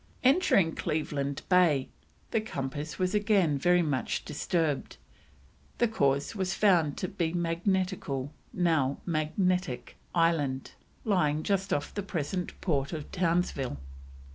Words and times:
Entering 0.23 0.73
Cleveland 0.73 1.43
Bay, 1.47 1.87
the 2.31 2.41
compass 2.41 2.97
was 2.97 3.13
again 3.13 3.59
very 3.59 3.83
much 3.83 4.25
disturbed; 4.25 4.97
the 5.77 5.87
cause 5.87 6.33
was 6.35 6.55
found 6.55 6.97
to 6.97 7.07
be 7.07 7.33
Magnetical, 7.33 8.33
now 8.51 8.97
Magnetic, 9.05 9.97
Island, 10.15 10.71
lying 11.05 11.43
just 11.43 11.71
off 11.71 11.93
the 11.93 12.01
present 12.01 12.59
Port 12.61 12.93
of 12.93 13.11
Townsville. 13.11 13.77